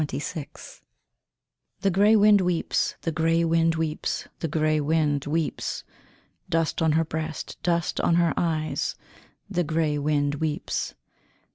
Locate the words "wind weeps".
2.15-2.95, 3.45-4.27, 4.81-5.83, 9.99-10.95